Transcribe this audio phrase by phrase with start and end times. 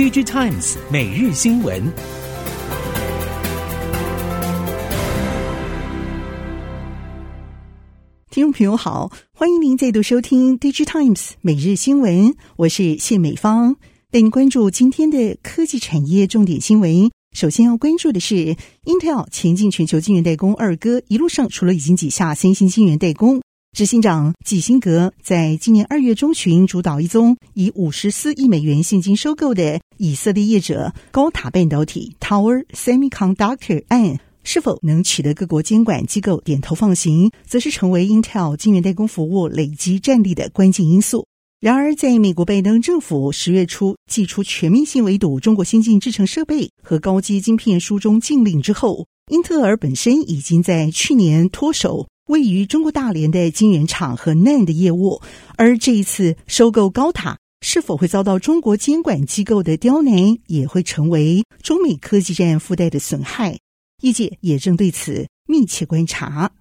[0.00, 1.78] Digitimes 每日新闻。
[8.30, 13.76] 听众朋友好，欢迎您再度收听 Digitimes 每日新闻，我是谢美芳，
[14.10, 17.10] 带您关注今天的科技产业重点新闻。
[17.36, 18.56] 首先要关注的是
[18.86, 23.42] ，Intel 前进全球晶圆代工二哥，一路上除了已经挤下三星晶圆代工。
[23.72, 41.26] 执行长季辛格在今年二月中旬主导一宗以五十四亿美元现金收购的以色列业者高塔半导体 Tower Semiconductor 案，是否能取得各国监管机构点头放行，则是成为 Intel 晶圆代工服务累积战力的关键因素。
[41.60, 52.08] 然而，在美国拜登政府十月初祭出全面性围堵中国先进制程设备和高阶晶片书中禁令之后，英特尔本身已经在去年脱手。
[52.30, 55.20] 位于中国大连的晶圆厂和 NAND 业务，
[55.56, 63.58] 而这一次收购高塔是否会遭到中国监管机构的刁难，也会成为中美科技战附带的损害。
[64.02, 66.52] 业界也正对此密切观察。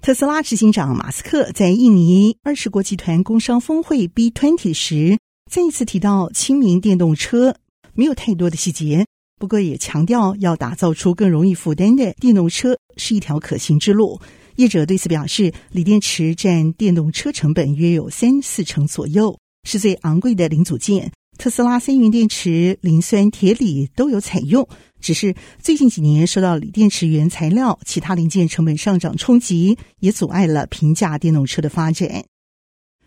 [0.00, 5.16] 特斯拉执行长马斯克在印尼二十国集团工商峰会 B20 时，
[5.48, 7.54] 再一次提到亲民电动车，
[7.94, 9.06] 没有太多的细节，
[9.38, 14.20] 不过也强调要打造出更容易负担的电动车是一条可行之路。
[14.62, 21.10] 业者对此表示，锂电池占电动车成本约有三四成左右，是最昂贵的零组件。
[21.36, 24.68] 特斯拉三元电池、磷酸铁锂都有采用，
[25.00, 32.24] 只是最近几年受到锂电池原材料、其他零件成本上涨冲击，也阻碍了平价电动车的发展。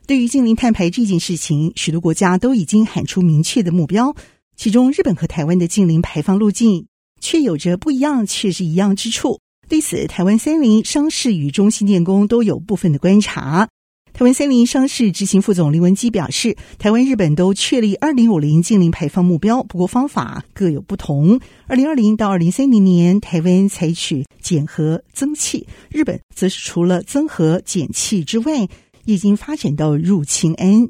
[0.05, 4.13] 对于净零碳排这件事情，许多国家都已经喊出明确的目标，
[4.57, 6.87] 其中日本和台湾的净零排放路径
[7.21, 9.39] 却有着不一样，却是一样之处。
[9.67, 13.67] 对此，台湾三菱、商事与中兴电工都有部分的观察。
[14.13, 21.39] 台湾三菱商事执行副总林文基表示，台湾、日本都确立二零五零净零排放目标，不过方法各有不同。
[21.67, 28.69] 二零二零到二零三零年，台湾采取减核增气，日本则是除了增核减气之外，
[29.03, 30.87] 已经发展到入氢 N。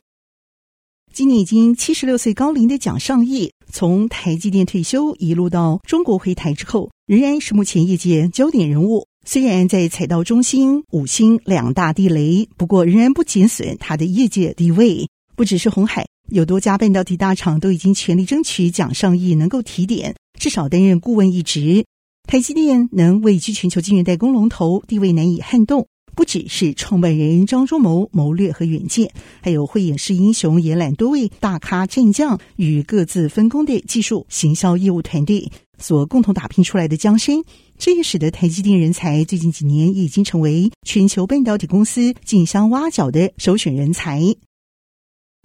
[1.11, 9.07] 今年已经七十六岁高龄的蒋尚义，从台积电退休，一路到中国回台之后，仍然是目前业界焦点人物。
[9.27, 15.07] 虽然在踩到中兴、五星两大地雷，不过仍然不减损他的业界地位。
[15.35, 21.85] 不只是红海，有多家半导体大厂都已经全力争取蒋尚义能够提点，至少担任顾问一职。
[22.27, 25.85] 台积电能位居全球晶圆代工龙头，地位难以撼动。
[26.15, 29.11] 不只是创办人张忠谋谋略和远见，
[29.41, 37.43] 还有慧眼识英雄延揽多位大咖战将与各自分工的技术行销业务团队所共同打拼出来的江山，
[37.77, 44.21] 这也使得台积电人才最近几年已经成为全球半导体公司竞相挖角的首选人才。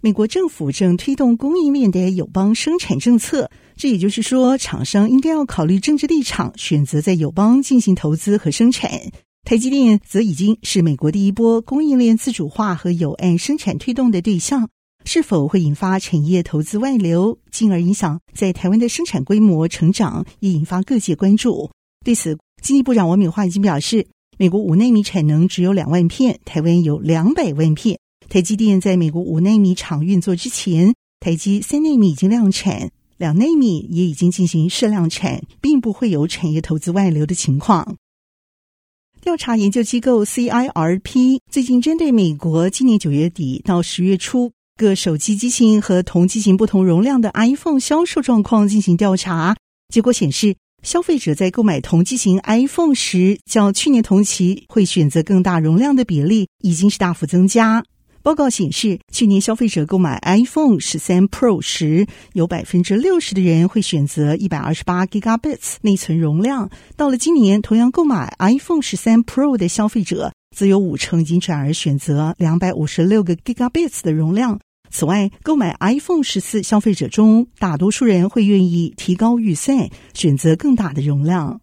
[0.02, 8.90] 美国政府正推动供应链的友邦生产政策，这也就是说，厂商应该要考虑政治立场，选择在友邦进行投资和生产。
[9.44, 14.70] 台积电则已经是美国第一波供应链自主化和友岸生产推动的对象，
[15.04, 21.70] 是否会引发产业投资外流，进而影响在台湾的生产规模成长，也引发各界关注。
[22.04, 24.06] 对此，经济部长王美花已经表示，
[24.38, 27.98] 美国五纳米产能只有两万片，台湾有两百万片。
[28.28, 37.96] 台积电在美国五纳米厂运作之前，台积三纳米已经量产，两纳米也已经进行试量产，并不会有产业投资外流的情况。
[39.20, 49.54] 调查研究机构 CIRP 最近针对美国今年九月底到十月初各手机机型和同机型不同容量的 iPhone 销售状况进行调查，
[49.92, 57.84] 结果显示，消费者在购买同机型 iPhone 时，较去年同期会选择更大容量的比例已经是大幅增加。
[58.22, 66.70] 报告显示，去年消费者购买 iPhone 十三 Pro 时，有百分之六十的人会选择一百二十八 Gigabits 内存容量。
[66.96, 74.58] 到了今年，同样购买 iPhone 十三 Pro 的消费者，则有五成已经转而选择两百五十六个 Gigabits 的容量。
[74.90, 81.60] 此外，购买 iPhone 十四消费者中，大多数人会愿意提高预算，选择更大的容量。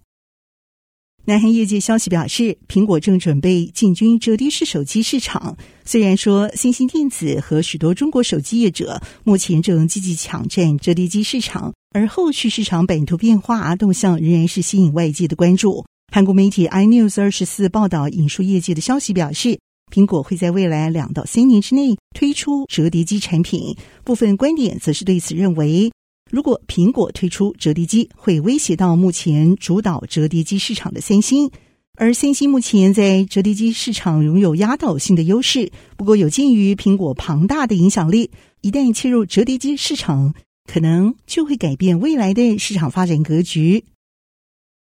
[1.25, 5.57] 南韩业界消息表示，苹果正准备进军折叠式手机市场。
[5.83, 15.85] 虽然说新兴电子和许多中国手机业者目前正积极抢占折叠机市场，而后续市场版图变化动向仍然是吸引外界的关注。
[16.13, 19.59] 韩国媒体 iNews 二十四报道引述业界的消息表示，
[19.91, 23.75] 苹果会在未来两到三年之内推出折叠机产品。
[24.03, 25.91] 部分观点则是对此认为。
[26.29, 31.49] 如果苹果推出折叠机，会威胁到目前主导折叠机市场的三星，
[31.95, 35.71] 而三星目前在折叠机市场拥有压倒性的优势。
[35.95, 38.29] 不过，有鉴于苹果庞大的影响力，
[38.59, 40.33] 一旦切入折叠机市场，
[40.69, 43.85] 可能就会改变未来的市场发展格局。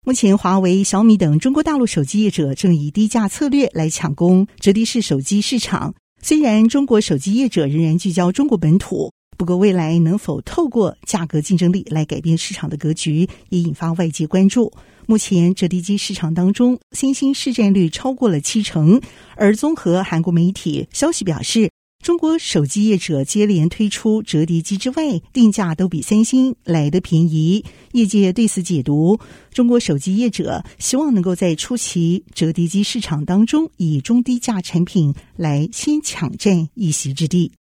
[0.06, 5.94] 目前，华为、小米等中国大陆手机业者正以低价策略来抢攻折叠式手机市场。
[6.20, 14.70] 虽然中国手机业者仍然聚焦中国本土，不过未来能否透过价格竞争力来改变市场的格局，也引发外界关注。
[15.06, 19.00] 目前，折叠机市场当中，三星市占率超过了七成，
[19.36, 21.70] 而综合韩国媒体消息表示，
[22.04, 27.64] 中国手机业者接连推出折叠机之外，定价都比三星来得便宜。
[27.92, 29.18] 业界对此解读，
[29.54, 37.52] 中国手机业者希望能够在初期折叠机市场当中，以中低价产品来先抢占一席之地。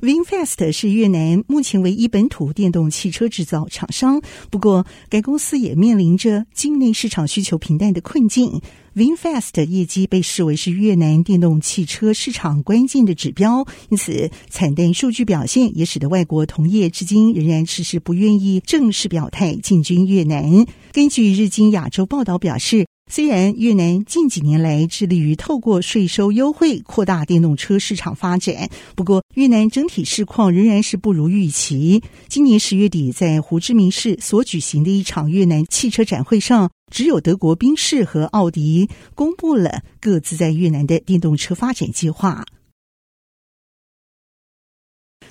[0.00, 8.62] VinFast 是越南目前唯一本土电动汽车制造厂商，不过该公司也面临着境内市场需求平淡的困境。
[8.96, 20.64] VinFast 业绩被视为是越南电动汽车市场关键的指标，因此惨淡数据表现也使得外国同业至今仍然迟迟不愿意正式表态进军越南。
[20.92, 32.04] 根据日经亚洲报道表示，虽然越南近几年来致力于透过税收优惠扩大电动车市场发展，不过越南整体市况仍然是不如预期。
[32.28, 42.44] 今年十月底，在胡志明市所举行的一场越南汽车展会上，只有德国宾士和奥迪公布了各自在越南的电动车发展计划。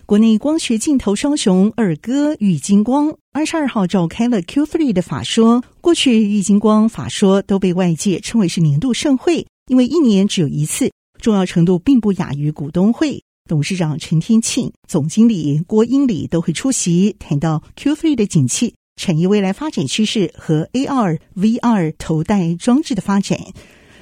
[0.10, 5.64] 国内光学镜头双雄二哥玉金光二十二号召开了 Q3 的法说。
[5.82, 10.92] 过去玉金光法说都被外界称为是年度盛会，因为一年只有一次，
[11.22, 13.22] 重要程度并不亚于股东会。
[13.48, 23.38] 董事长陈天庆、总经理郭英礼都会出席，谈到 Q3 的景气、产业未来发展趋势和 AR、VR 头戴装置的发展。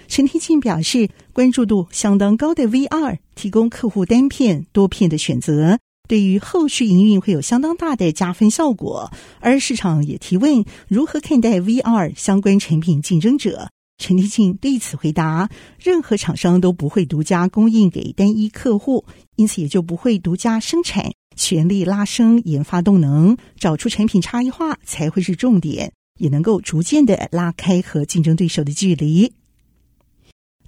[0.08, 5.78] 陈天庆表示，关注度相当高的 VR 提供客户单片、多片的选择。
[6.08, 13.70] 对于后续营运会有相当大的加分效果，而市场也提问如何看待 VR 相关产品竞争者。
[13.98, 15.50] 陈立庆对此回答：
[15.80, 19.06] 任何厂商都不会独家供应给单一客户，
[19.36, 29.34] 因此也就不会独家生产，全力拉升研发动能，找出产品差异化才会是重点，也能够逐渐的拉开和竞争对手的距离。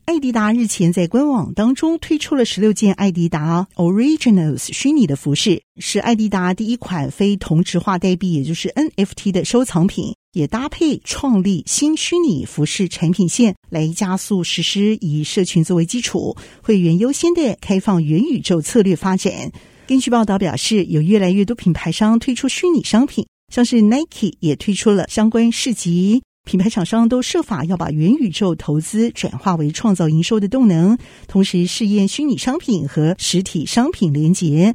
[0.09, 19.51] 艾迪达日前在官网当中推出了十六件艾迪达 Originals 虚拟的服饰，是艾迪达第一款非同质化代币，也就是 NFT 的收藏品，也搭配创立新虚拟服饰产品线来加速实施以社群作为基础、会员优先的开放元宇宙策略发展。
[19.85, 26.23] 根据报道表示，有越来越多品牌商推出虚拟商品，像是 Nike 也推出了相关市集。
[26.49, 30.97] 品牌厂商都设法要把元宇宙投资转化为创造营收的动能，
[31.27, 34.73] 同时试验虚拟商品和实体商品连结。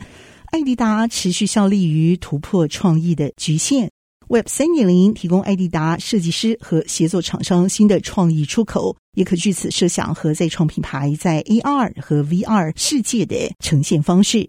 [0.53, 3.91] 爱迪达持续效力于突破创意的局限
[4.29, 14.49] ，Web 三点零提供爱迪达设计师和协作厂商新的创意出口，也可据此设想和再创品牌在 AR 和 VR 世界的呈现方式。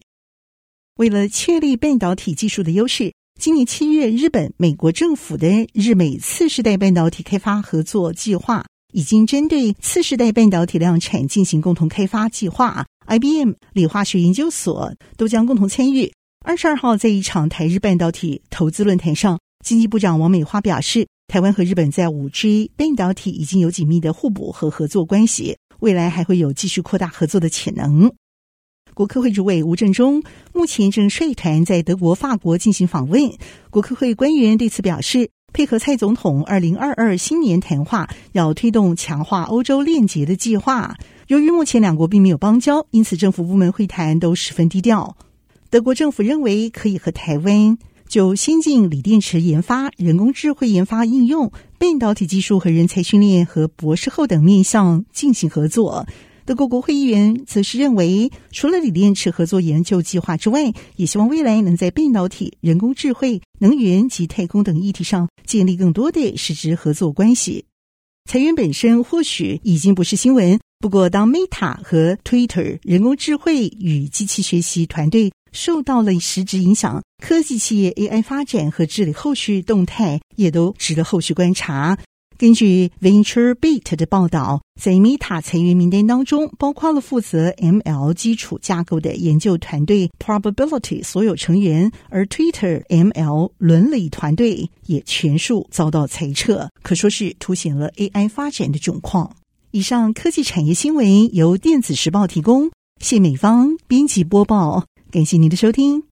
[0.98, 3.12] 为了确立半导体技术的优势。
[3.38, 12.86] 今年七月，日本、美国政府的日美次世代半导体开发合作计划已经针对次世代半导体量产进行共同开发计划。
[13.06, 16.12] IBM、理化学研究所都将共同参与。
[16.44, 28.12] 二十二号，在一场台日半导体投资论坛上，经济部长王美花表示，台湾和日本在五 G 半导体已经有紧密的互补和合作关系，未来还会有继续扩大合作的潜能。
[28.96, 30.24] 国科会主委吴政忠
[30.54, 33.30] 目前正率团在德国、法国进行访问。
[33.70, 40.96] 国科会官员对此表示，配合蔡总统二零二二新年谈话，要推动强化欧洲链接的计划。
[41.28, 45.18] 由于目前两国并没有邦交，因此政府部门会谈都十分低调。
[45.70, 56.08] 德国政府认为可以和台湾就先进锂电池研发、人工智慧研发应用、半导体技术和人才训练和博士后等面向进行合作。
[56.46, 67.66] 德国国会议员则是认为，除了锂电池合作研究计划之外，也希望未来能在半导体、人工智慧、能源及太空等议题上建立更多的实质合作关系。
[68.30, 81.98] 裁员本身或许已经不是新闻，不过当 Meta 和 Twitter 人工智慧与机器学习团队受到了实质影响，科技企业 AI 发展和治理后续动态也都值得后续观察。
[82.38, 99.34] 根据 VentureBeat 的报道，在 Meta 裁员名单当中，包括了负责 ML 基础架构的研究团队 Probability 所有成员，而 Twitter ML 伦理团队也全数遭到裁撤，可说是凸显了 AI 发展的窘况。
[99.72, 106.04] 以上科技产业新闻由电子时报提供，谢美芳编辑播报，感谢您的收听。